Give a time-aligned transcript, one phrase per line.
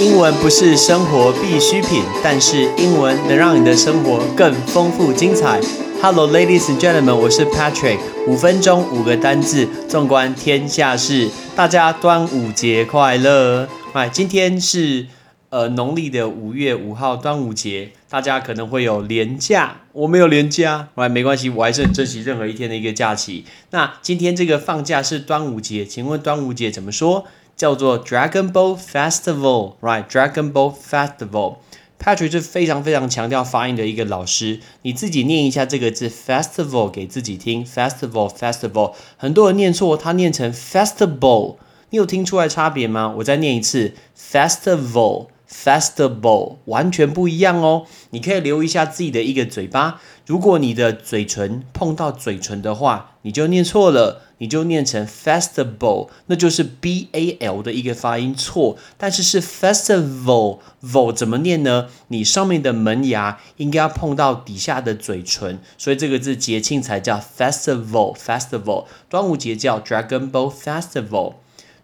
[0.00, 5.60] 英文不是生活必需品，但是英文能让你的生活更丰富精彩。
[6.00, 7.98] Hello, ladies and gentlemen，我是 Patrick。
[8.28, 11.28] 五分钟五个单字，纵观天下事。
[11.56, 13.68] 大家端午节快乐！
[13.92, 15.08] 哎，今天是
[15.48, 23.44] 呃农历的五月五号，端午节，大家可能会有连假，我没有连假，哎，没关系，我还是很珍惜任何一天的一个假期。
[23.70, 27.24] 那今天这个放假是端午节，请问端午节怎么说？
[27.58, 31.56] 叫做 Dragon Boat Festival，right？Dragon Boat Festival。
[32.00, 41.56] Patrick 是非常非常强调发音的一个老师，你自己念一下这个字 festival 给自己听，festival festival，很多人念错，他念成 festival，
[41.90, 43.12] 你有听出来差别吗？
[43.18, 47.86] 我再念一次 festival festival，完全不一样哦。
[48.10, 54.24] 你可以留一下自己的一个嘴巴，如果你的嘴唇碰到嘴唇的话，你就念错了。
[54.40, 61.88] 你就念成 festival，那就是 b a l 的一个发音错，但是是 festival，vol 怎么念呢？
[62.06, 68.84] 你上面的门牙应该要碰到底下的嘴唇，所以这个字节庆才叫 festival，festival。
[69.08, 71.34] 端午节叫 Dragon boat Festival。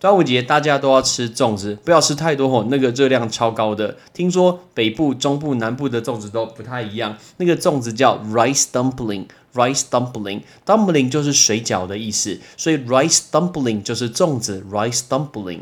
[0.04, 3.96] 端午节大家都要吃粽子，不要吃太多吼，那个热量超高的。
[4.12, 9.24] 听说北部、中部、南部的粽子都不太一样，那个粽子叫 rice dumpling。
[9.54, 15.60] Rice dumpling，dumpling 就是水饺的意思，所以 rice dumpling 就是粽子，rice dumpling。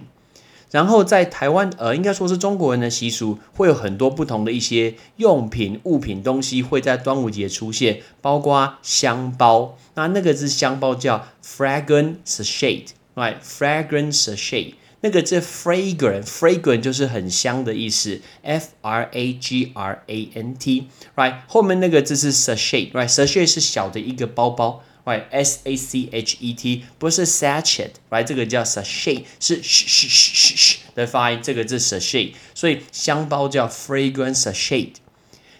[0.72, 9.76] 然后在台湾，呃，应该说是中国人的习俗，会有很多不同的一些用品、物品、东西会在端午节出现，包括香包。
[9.94, 14.74] 那那个是香包叫 fragrance sachet Right, fragrance sachet。
[15.02, 26.36] 那个字 fragrant，fragrant 就是很香的意思，f r a g r a n t，right 后面那个字是 sachet，right？sachet 是小的一个包包，right？s a c h
[26.40, 28.22] e t 不是 sachet，right？
[28.22, 34.92] 这个叫 sachet，是嘘嘘嘘嘘嘘的发音，这个字 sachet，所以香包叫 fragrant sachet。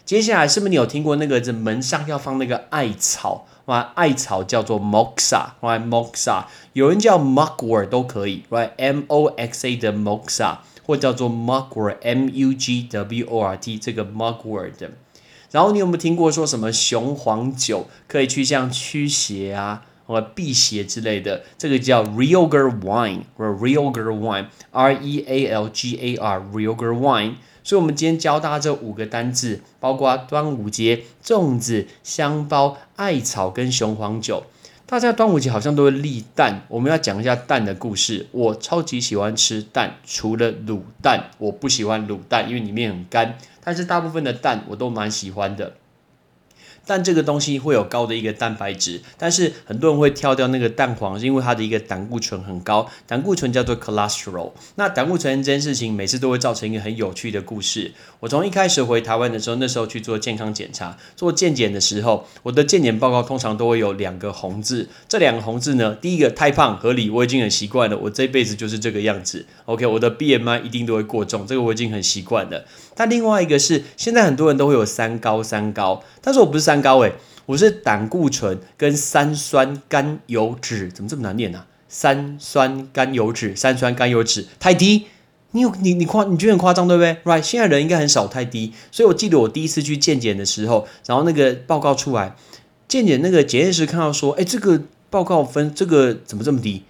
[0.05, 3.49] 接下来是不是你有听过那个这门上要放那个艾草？
[3.67, 13.79] 哇，艾草叫做 moxa，right？moxa，有人叫 mugwort 都可以，right？m o x a 的 moxa，或叫做 mugwort，m u g w o r t
[13.79, 14.91] 这个 mugwort。
[15.53, 21.43] 然后你有没有听过说什么雄黄酒可以去像驱邪啊，或辟邪之类的？
[21.59, 27.35] 这个叫 realgar wine，或 realgar wine，r e a l g a r，realgar wine。
[27.65, 34.45] 所以，我们今天教大家这五个单字，包括端午节、粽子、香包、艾草跟雄黄酒。
[34.85, 38.27] 大家端午节好像都会立蛋，我们要讲一下蛋的故事。
[38.33, 43.39] 我超级喜欢吃蛋，除了卤蛋，我不喜欢卤蛋，因为里面很干。
[43.65, 45.77] 但是大部分的蛋我都蛮喜欢的。
[46.87, 52.89] 但这个东西会有高的一个蛋白质，但是很多人会挑掉那个蛋黄，是因为它的一个胆固醇很高。
[53.07, 54.53] 胆固醇叫做 cholesterol。
[54.75, 57.93] 那胆固醇这件事情，每次都会造成一个很有趣的故事。
[58.21, 64.89] 我从一开始回台湾的时候，那时候去做健康检查，做健检的时候，我的健检报告通常都会有两个红字。
[65.09, 69.47] 这两个红字呢，第一个太胖合理，我已经很习惯了，我这辈子就是这个样子。
[69.67, 72.65] OK，我的 BMI 一定都会过重，这个我已经很习惯了。
[72.95, 77.13] 但另外一个是，现在很多人都会有三高，三高，但是我不是三高诶，
[77.47, 81.65] 我是胆固醇跟三酸甘油脂，怎么这么难念呢？
[81.89, 85.07] 三酸甘油脂，三酸甘油脂太低，
[85.51, 92.35] 你有你你夸你觉得很夸张对不对？Right，现在人应该很少太低，所以我记得我第一次去健检的时候，然后那个报告出来，
[92.89, 94.81] 健检那个检验师看到说，哎，这个
[95.11, 96.85] 报告分这个怎么这么低？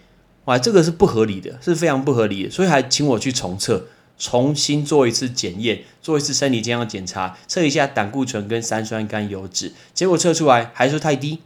[0.44, 3.86] 哇，这个是不合理的，是非常不合理的，所以还请我去重测。
[4.18, 11.40] 重新做一次检验，做一次身体健康检查，测一下胆固醇跟三酸甘油脂，结果测出来还是太低，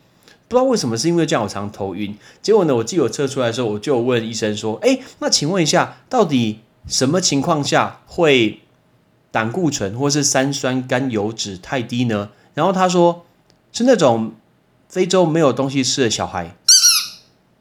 [0.47, 2.17] 不知道为什么，是因为这样我常头晕。
[2.43, 8.61] 结果呢，我记得我测出来的时候，我就问医生说：“哎，那请问一下，到底什么情况下会
[9.31, 13.25] 胆固醇或是三酸甘油脂太低呢？”然后他说
[13.73, 14.35] ：“是那种
[14.89, 16.55] 非洲没有东西吃的小孩，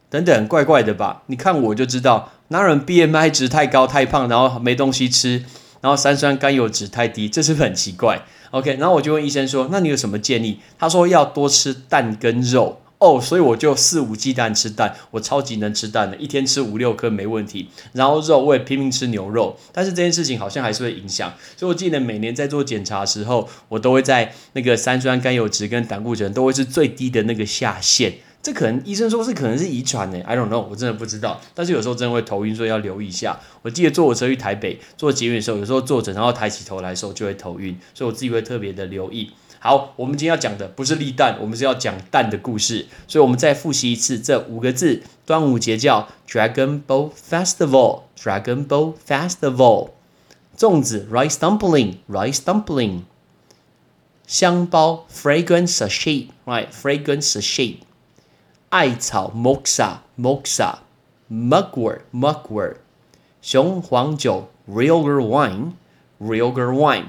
[0.09, 1.23] 等等，怪怪的吧？
[1.27, 5.43] 你看我就知道。”哪有人 BMI 值太高太胖，然后没东西吃，
[5.81, 8.21] 然后三酸甘油脂太低，这是不是很奇怪
[8.51, 17.67] ？OK，然后我就问医生说：“那你有什么建议？”他说要多吃蛋跟肉哦，所以我就肆无忌惮吃蛋，我超级能吃蛋的，一天吃五六颗没问题。
[17.93, 28.13] 然后肉我也拼命吃牛肉，但是这件事情好像还是会影响，所以我记得每年在做检查的时候，我都会在那个三酸甘油脂跟胆固醇都会是最低的那个下限。
[28.45, 31.41] 这可能医生说是可能是遗传呢，I don't know，我真的不知道。
[31.55, 33.39] 但是有时候真的会头晕，所以要留意一下。
[33.63, 39.31] 我记得坐火车去台北坐捷运的时候，有时候坐着然后抬起头来的时候就会头晕，所以我自己会特别的留意。
[39.57, 42.85] 好，我们今天要讲的不是立蛋，我们是要讲蛋的故事。
[43.07, 49.89] 所以我们再复习一次这五个字：端午节叫 Dragon Boat Festival，Dragon Boat Festival。
[50.55, 52.99] 粽子 rice dumpling rice dumpling。
[54.27, 57.77] 香包 Fragrance Sachet，Right Fragrance sachet。
[58.75, 60.79] 艾草 moxa moxa。
[61.31, 62.75] mugwort mugwort。
[63.41, 65.71] 雄黄酒 realer wine
[66.19, 67.05] realer wine。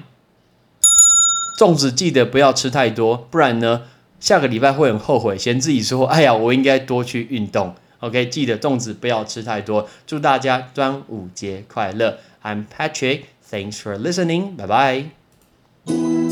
[1.59, 3.83] 粽子记得不要吃太多，不然呢，
[4.21, 7.75] 下个礼拜会很后悔，嫌自己说，哎呀，我应该多去运动。
[7.99, 9.89] OK，记得粽子不要吃太多。
[10.07, 16.26] 祝大家端午节快乐！I'm Patrick，thanks for listening，bye bye。